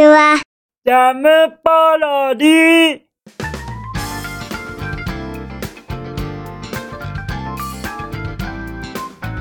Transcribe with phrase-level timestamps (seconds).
[0.00, 0.40] ちは。
[0.86, 1.28] ジャム
[1.62, 3.00] パロディ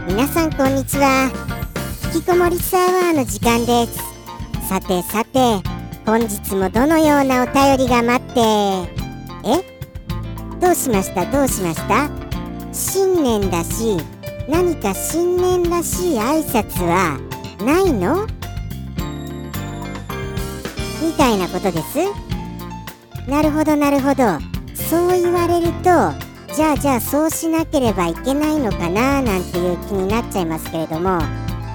[0.09, 1.31] 皆さんこんにちは。
[2.13, 3.99] 引きこもりサーバーの時間です。
[4.67, 5.39] さてさて
[6.05, 8.41] 本日もどのようなお便りが待って。
[8.41, 9.63] え？
[10.59, 11.25] どうしました？
[11.31, 12.09] どうしました？
[12.73, 13.95] 新年だし
[14.49, 17.17] 何か新年らしい挨拶は
[17.65, 18.27] ないの？
[21.01, 21.99] みたいなことです。
[23.29, 24.23] なるほどなるほど。
[24.75, 31.19] そう言われるとじゃあじゃあそうしなければいけないのかななんていう気になっちゃいますけれども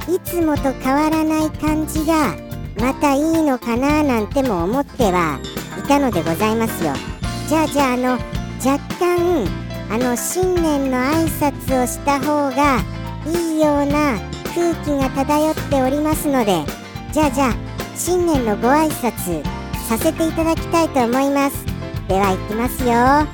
[0.09, 2.35] いつもと変わらない感じが
[2.81, 5.39] またいいのかななんても思っては
[5.79, 6.93] いたのでございますよ。
[7.49, 8.11] じゃあじゃああの
[8.65, 9.47] 若干
[9.91, 12.81] あの新年の挨拶をした方が
[13.27, 14.19] いいような
[14.55, 16.65] 空気が漂っておりますので
[17.13, 17.64] じゃあじゃあ
[17.97, 19.43] 新年のご挨拶
[19.89, 21.65] させていただきたいと思います。
[22.09, 23.27] ではいきますよ。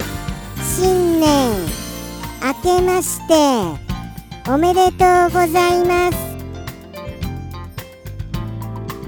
[0.62, 1.50] 新年
[2.42, 3.34] 明けまして
[4.50, 6.16] おめでとうございます。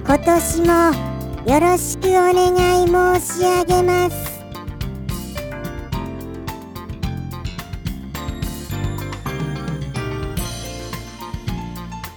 [0.04, 2.86] 今年もよろしくお願い
[3.20, 4.32] 申し上げます。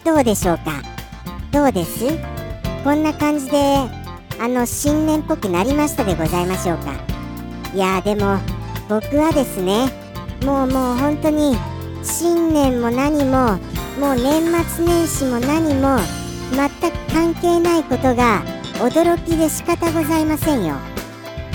[0.04, 0.82] どうでしょうか？
[1.52, 2.35] どうです？
[2.86, 3.58] こんな感じで
[4.40, 6.94] あの新年っぽくなりましたでございましょうか。
[7.74, 8.38] いやでも
[8.88, 9.88] 僕はですね
[10.46, 11.58] もうもう本当に
[12.04, 13.58] 新年も何も
[14.00, 15.98] もう年末年始も何も
[16.52, 18.44] 全く関係ないことが
[18.76, 20.76] 驚きで仕方ございませんよ。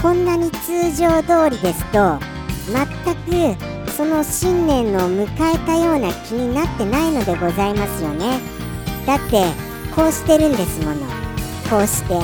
[0.03, 2.19] こんなに通常通りですと
[2.67, 8.41] 全くその新年を迎えたような気になってないのでございますよね。
[9.07, 9.45] だって
[9.95, 11.20] こうしてるんですもの。
[11.71, 12.19] こうして。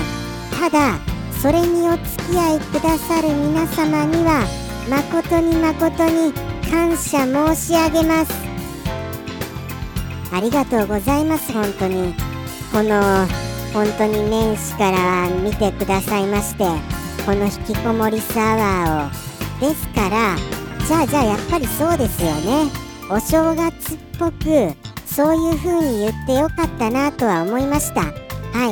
[0.58, 0.98] ただ
[1.40, 2.02] それにお付
[2.32, 4.44] き合いくださる皆様には
[4.90, 6.32] 誠に誠に
[6.68, 8.32] 感謝申し上げます。
[10.32, 12.14] ありがとうございます本当に。
[12.72, 13.26] この
[13.72, 16.64] 本当に年始から見てくださいまして
[17.24, 19.68] この引きこもりサワーを。
[19.68, 20.36] ですから
[20.86, 22.70] じゃあじゃあやっぱりそうですよね。
[23.08, 24.74] お正月っぽく
[25.06, 28.00] そういう風に言ってよかったなとは思いました。
[28.00, 28.10] は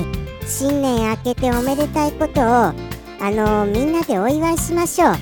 [0.00, 0.23] い。
[0.46, 2.74] 新年明けておめでたいことをあ
[3.20, 5.08] のみんなでお祝いしましょう。
[5.08, 5.16] は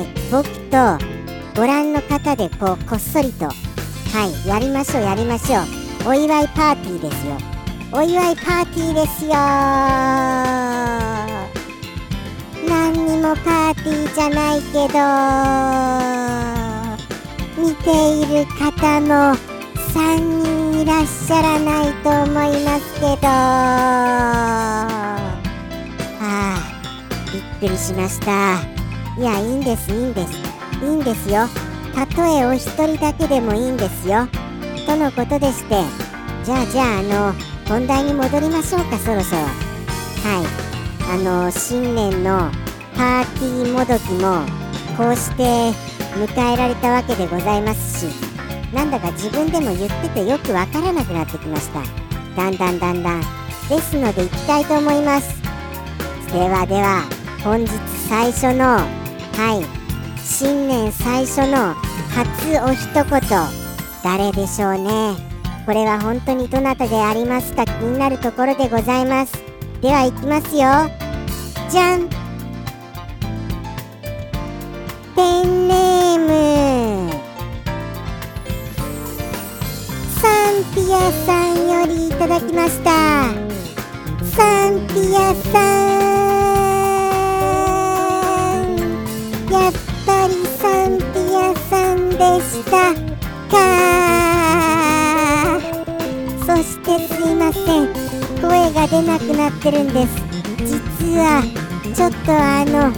[0.00, 0.06] い。
[0.30, 0.98] 僕と
[1.60, 3.52] ご覧の方でこうこっそりとは
[4.44, 4.48] い。
[4.48, 6.08] やりましょうやりましょう。
[6.08, 7.36] お祝いパーティーですよ。
[7.92, 9.32] お祝いパーティーですよ。
[12.68, 14.98] 何にもパーティーじゃないけど
[17.62, 19.36] 見ている方も
[19.94, 23.06] 3人いらっしゃらないと思いますけど。
[23.22, 24.88] あ
[26.20, 26.58] あ
[27.32, 28.58] びっくりしました。
[29.16, 30.32] いやいいんですいいんです。
[30.82, 31.46] いいんですよ。
[31.94, 34.26] たとえお一人だけでもいいんですよ。
[34.84, 35.76] とのことでして
[36.44, 37.32] じゃあじゃああの
[37.68, 39.42] 本題に戻りましょうかそろそろ。
[39.42, 39.48] は
[40.42, 40.46] い。
[41.08, 42.50] あの新年の
[42.96, 44.44] パーティーもどきも
[44.96, 45.70] こうして
[46.16, 48.33] 迎えられたわけでございますし。
[48.74, 51.82] なんだか自分でも言っててよくわからなくなってきました。
[52.36, 53.20] だんだんだんだん。
[53.68, 55.40] ですので行きたいと思います。
[56.32, 57.04] ではでは
[57.44, 57.70] 本日
[58.08, 58.80] 最初のは
[59.60, 59.84] い。
[60.20, 61.74] 新年最初の
[62.10, 63.64] 初お一言。
[64.02, 65.14] 誰でしょうね。
[65.64, 69.32] これは本当にどなたでありますか気になるところでございます。
[69.80, 70.90] では行きますよ。
[71.70, 72.23] じゃん。
[80.74, 82.90] ピアさんよりいただきました。
[84.24, 85.60] サンピアさ
[88.58, 88.74] ん。
[89.52, 89.72] やっ
[90.04, 91.04] ぱりサンピ
[91.36, 92.92] アさんでした
[93.48, 93.54] か。
[96.44, 97.86] そしてすいません。
[98.42, 100.10] 声が出なくなってるんです。
[100.58, 100.74] 実
[101.18, 101.44] は
[101.94, 102.90] ちょっとあの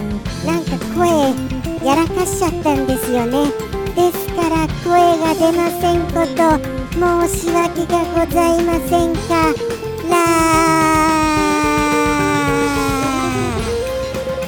[0.51, 1.07] なんか声
[1.87, 3.51] やらかしちゃったんですよね。
[3.95, 9.53] ですから声が出ませんこと申し訳がございませんか。
[10.09, 10.17] ら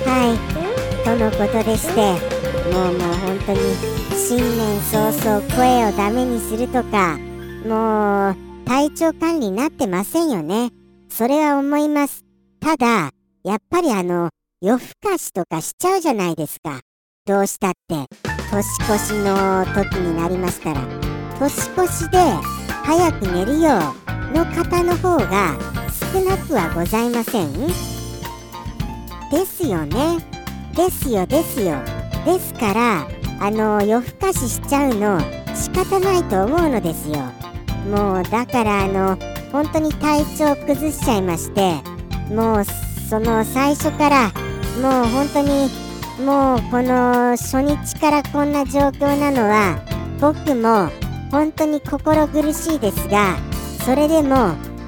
[0.05, 1.05] はい。
[1.05, 2.01] とのことでして
[2.73, 3.59] もうもう本当に
[4.15, 7.19] 新年早々声をダメにするとか
[7.67, 8.35] もう
[8.65, 10.71] 体調管理になってませんよね。
[11.09, 12.23] それは思います。
[12.59, 13.11] ただ
[13.43, 14.31] やっぱりあの
[14.61, 16.79] 夜更かしとかしちゃうじゃないですか。
[17.27, 18.07] どうしたって
[18.49, 21.08] 年越しの時になりましたら。
[21.39, 22.17] 年越しで
[22.83, 23.79] 早く寝るよ
[24.33, 25.55] うの方の方が
[26.11, 27.53] 少なくはございません。
[29.31, 30.17] ですよね。
[30.75, 31.77] ですよですよ。
[32.25, 33.07] ですから
[33.39, 35.19] あの夜更かししちゃうの
[35.55, 37.17] 仕方ないと思うのですよ。
[37.89, 39.17] もうだからあの
[39.51, 41.75] 本当に体調崩しちゃいまして
[42.33, 42.63] もう
[43.09, 44.31] その最初から
[44.81, 45.69] もう本当に
[46.25, 49.79] もうこの初日からこんな状況なのは
[50.19, 50.89] 僕も
[51.31, 53.37] 本当に心苦しいですが
[53.85, 54.35] それでも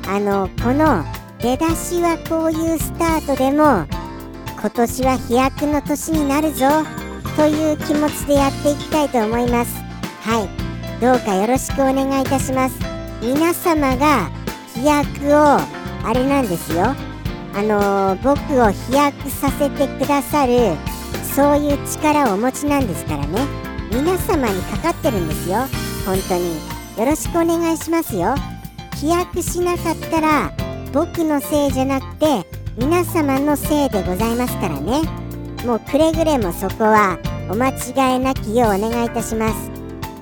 [0.07, 1.03] あのこの
[1.39, 3.85] 出だしはこういうスタートでも
[4.59, 6.67] 今年は飛躍の年になるぞ
[7.35, 9.75] という気持ちでやっていきたいと思います。
[10.21, 11.01] はい。
[11.01, 12.77] どうかよろしくお願いいたします。
[13.21, 14.29] 皆様が
[14.75, 15.57] 飛躍を
[16.05, 16.93] あれなんですよ。
[17.53, 20.75] あのー、僕を飛躍させてくださる
[21.35, 23.39] そういう力をお持ちなんですからね。
[23.91, 25.90] 皆様にかかってるんですよ。
[26.05, 26.57] 本当に
[26.97, 28.35] よろしくお願いしますよ。
[28.97, 30.51] 飛躍しなかったら
[30.93, 32.45] 僕のせいじゃなくて
[32.77, 35.01] 皆様のせいでございますからね。
[35.65, 37.17] もうくれぐれもそこは
[37.49, 39.71] お間違いなきようお願いいたします。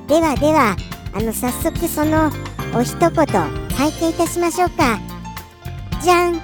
[0.07, 0.75] ではでは
[1.13, 2.31] あの早速その
[2.75, 3.09] お一言
[3.75, 4.99] 拝見いたしましょうか。
[6.01, 6.35] じゃん。
[6.35, 6.39] わ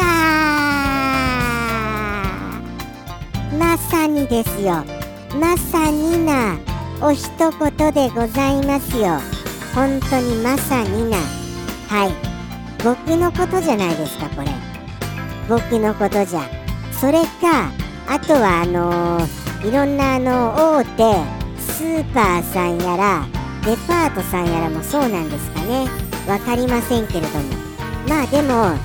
[0.00, 0.02] あ
[3.58, 4.84] まさにですよ。
[5.40, 6.56] まさにな
[7.02, 9.18] お一言でございますよ。
[9.74, 11.16] 本当にまさにな。
[11.88, 12.12] はい。
[12.84, 14.48] 僕のことじゃないですかこれ。
[15.48, 16.48] 僕のことじゃ。
[16.92, 17.72] それか
[18.06, 23.26] あとはあのー、いろんなあの大手スーパーさんやら
[23.64, 25.88] デパートさんやらもそうなんですかね。
[26.26, 27.44] 分かりませんけれども。
[28.08, 28.76] まあでもあ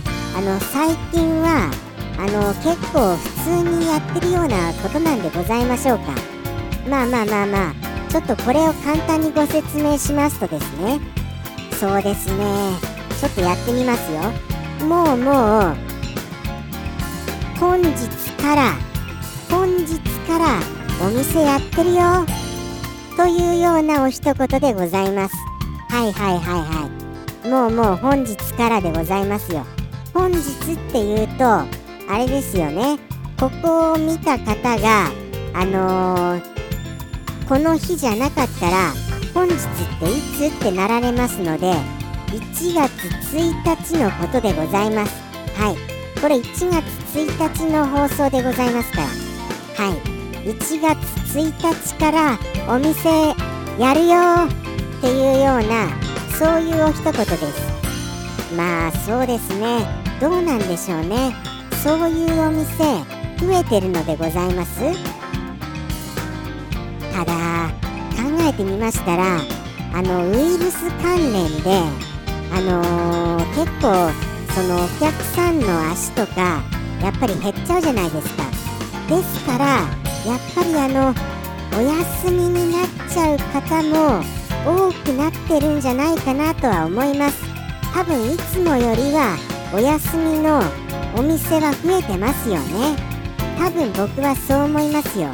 [0.42, 1.70] の最近は
[2.18, 6.39] あの結構普通にやってるようなことなんでございましょうか。
[6.90, 7.90] まあまあまあまあ。
[8.10, 11.00] ちょっとこれを簡単にご説明しますとですね。
[11.80, 12.44] そうですね。
[13.20, 14.22] ちょっとやってみますよ。
[14.88, 15.76] もうもう。
[17.60, 17.92] 本日
[18.42, 18.74] から
[19.50, 20.60] 本日から
[21.06, 22.26] お店やってるよ。
[23.16, 25.36] というようなお一言でございます。
[25.90, 26.90] はいはいはいは
[27.46, 27.50] い。
[27.50, 29.66] もうもう本日からでございますよ。
[30.14, 30.40] 本日
[30.74, 31.68] っていうとあ
[32.18, 32.98] れですよね。
[33.40, 35.06] ここを見た方が
[35.54, 36.49] あのー、
[37.50, 38.94] この日じゃなかったら
[39.34, 39.58] 本日っ
[40.38, 41.74] ていつってなられますので
[42.28, 42.92] 1月
[43.36, 45.16] 1日のことでございます。
[45.56, 45.76] はい。
[46.22, 46.86] これ1月
[47.18, 49.08] 1日の放送でございますから。
[49.84, 49.98] はい。
[50.48, 51.00] 1月
[51.36, 52.38] 1日から
[52.72, 53.10] お店
[53.80, 55.90] やるよっていうような
[56.38, 58.56] そういうお一言です。
[58.56, 59.88] まあそうですね。
[60.22, 61.36] どうなんでしょうね。
[61.84, 62.68] そういうお店
[63.40, 65.19] 増えてるのでございます？
[67.14, 67.72] ただ
[68.16, 69.40] 考えてみましたら
[69.94, 71.82] あのウイルス関連で
[72.52, 74.12] あのー、結構
[74.54, 76.62] そのお客さんの足とか
[77.02, 78.44] やっぱり減っちゃうじゃないですか。
[79.08, 79.66] ですから
[80.26, 81.14] やっぱりあの
[81.78, 84.24] お休みになっちゃう方も
[84.66, 87.44] 多くなってるんじゃないかなとは思います。
[87.94, 89.38] 多分いつもよりは
[89.74, 90.62] お休みの
[91.16, 92.96] お店は増えてますよね。
[93.58, 95.30] 多分僕はそう思いますよ。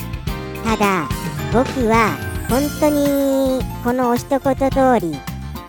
[0.64, 1.08] ただ
[1.56, 2.18] 僕は
[2.50, 5.18] 本当にこのお一言通り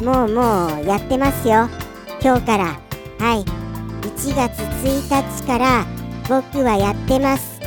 [0.04, 1.68] もうもうやってますよ。
[2.20, 2.64] 今日から。
[3.20, 3.44] はい。
[4.02, 5.86] 1月1日から
[6.28, 7.60] 僕はやってます。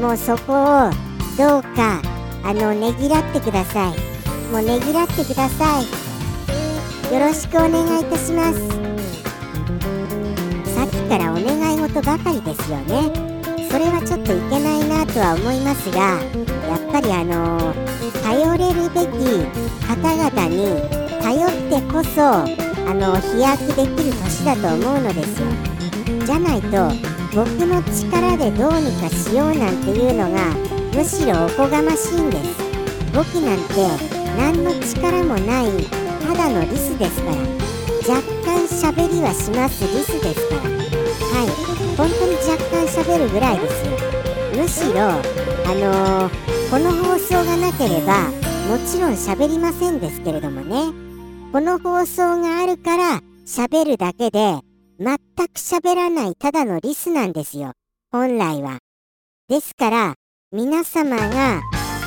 [0.00, 0.90] もうそこを
[1.36, 2.00] どうか
[2.42, 4.50] あのねぎらってください。
[4.50, 7.12] もうねぎらってください。
[7.12, 8.68] よろしくお願いいたします。
[10.74, 13.25] さっきからお願い事ばかりですよね。
[13.70, 16.20] それはちょっといけないなとは思いますが
[16.68, 17.74] やっぱりあの
[18.22, 19.44] 頼れるべき
[19.86, 20.80] 方々に
[21.22, 25.48] 頼ってこそあの飛躍できる年だと思うのですよ。
[26.24, 26.90] じゃないと
[27.34, 30.54] 僕の力でどうにかしようなんていうのが
[30.94, 32.62] むしろおこがましいんです。
[33.12, 33.74] 僕なんて
[34.36, 35.66] 何の力もない
[36.26, 37.56] ただのリスですから。
[38.08, 40.60] 若干しゃべりはしますリスですから。
[40.70, 41.65] はい。
[41.96, 43.92] 本当に若干しゃべるぐらいですよ。
[44.56, 48.30] むしろあのー、この放送がなければ
[48.68, 50.92] もちろんしゃべりませんですけれどもね。
[51.52, 54.58] この放送があるからしゃべるだけで
[54.98, 57.72] 全くしゃべらないただのリスなんですよ。
[58.12, 58.78] 本来は。
[59.48, 60.14] ですから
[60.52, 61.62] 皆様が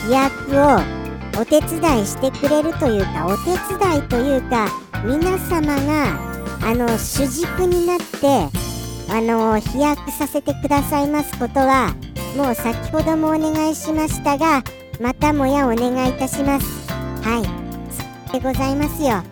[0.06, 4.68] 飛躍をお手伝いしてくれるというかお手伝いというか
[5.06, 6.20] 皆様が
[6.62, 8.69] あの主軸になって
[9.12, 11.96] あの飛躍させてくださいますことは
[12.38, 14.64] もう先ほどもお願いしましたが
[15.02, 16.92] またもやお願いいたします。
[17.24, 17.42] は
[18.30, 18.32] い。
[18.32, 19.24] でございますよ。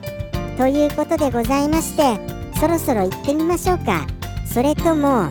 [0.58, 2.18] ということでございまして
[2.60, 4.08] そろそろ行ってみましょうか。
[4.52, 5.30] それとも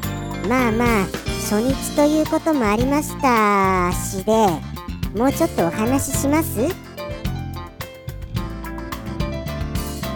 [0.48, 1.06] まあまあ
[1.50, 4.32] 初日ということもありましたしで
[5.18, 6.60] もうちょっとお話しします？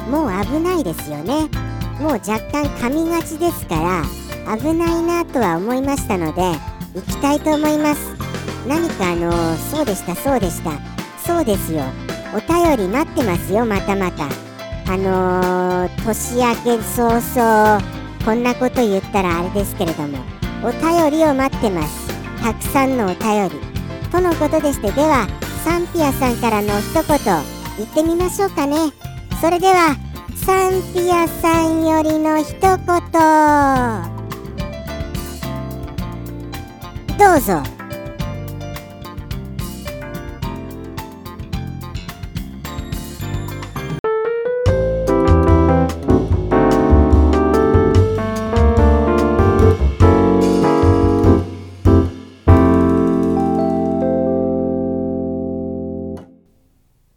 [0.08, 1.48] もう危ないですよね。
[2.00, 4.04] もう若干噛みがちですから
[4.46, 6.42] 危ないなとは思いましたので
[6.94, 8.16] 行きたいと思います。
[8.66, 10.72] 何かあのそうでしたそうでした。
[11.24, 11.82] そうですよ。
[12.34, 14.24] お便り待ってますよまたまた。
[14.92, 17.80] あのー、年明け早々
[18.24, 20.18] こんなこと言ったらあれですけれども。
[20.62, 22.08] お便りを待ってます。
[22.42, 23.54] たくさんのお便り。
[24.10, 25.26] とのことでしてでは
[25.64, 27.06] サンピアさんからの一言
[27.78, 28.76] 言ってみましょうかね。
[29.40, 29.96] それでは
[30.34, 34.19] サンピアさんよりの一言。
[37.20, 37.62] どうぞ。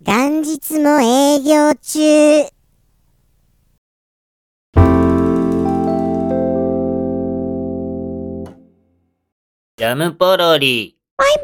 [0.02, 2.53] 元日も営業中。
[9.84, 10.96] ジャムポロリ。
[11.18, 11.42] バイバ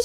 [0.00, 0.04] イ。